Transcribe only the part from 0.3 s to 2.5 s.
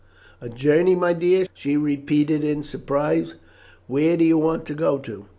"A journey, my dear!" she repeated